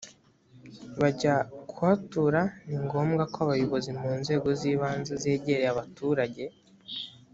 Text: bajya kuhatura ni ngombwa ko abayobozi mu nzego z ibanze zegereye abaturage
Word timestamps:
bajya 0.99 1.35
kuhatura 1.69 2.41
ni 2.67 2.77
ngombwa 2.83 3.23
ko 3.33 3.37
abayobozi 3.45 3.89
mu 3.99 4.11
nzego 4.21 4.47
z 4.59 4.61
ibanze 4.71 5.13
zegereye 5.23 5.69
abaturage 5.73 6.43